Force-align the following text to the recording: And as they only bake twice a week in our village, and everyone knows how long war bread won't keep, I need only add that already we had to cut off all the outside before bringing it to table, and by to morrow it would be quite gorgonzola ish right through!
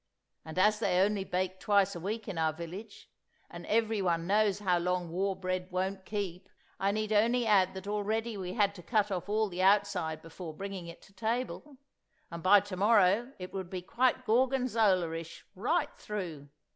And 0.43 0.57
as 0.57 0.79
they 0.79 0.99
only 0.99 1.23
bake 1.23 1.59
twice 1.59 1.93
a 1.95 1.99
week 1.99 2.27
in 2.27 2.39
our 2.39 2.53
village, 2.53 3.07
and 3.51 3.67
everyone 3.67 4.25
knows 4.25 4.57
how 4.57 4.79
long 4.79 5.11
war 5.11 5.35
bread 5.35 5.69
won't 5.71 6.05
keep, 6.07 6.49
I 6.79 6.91
need 6.91 7.13
only 7.13 7.45
add 7.45 7.75
that 7.75 7.85
already 7.87 8.35
we 8.35 8.53
had 8.55 8.73
to 8.73 8.81
cut 8.81 9.11
off 9.11 9.29
all 9.29 9.47
the 9.47 9.61
outside 9.61 10.23
before 10.23 10.55
bringing 10.55 10.87
it 10.87 11.03
to 11.03 11.13
table, 11.13 11.77
and 12.31 12.41
by 12.41 12.61
to 12.61 12.75
morrow 12.75 13.31
it 13.37 13.53
would 13.53 13.69
be 13.69 13.83
quite 13.83 14.25
gorgonzola 14.25 15.13
ish 15.13 15.45
right 15.53 15.95
through! 15.99 16.49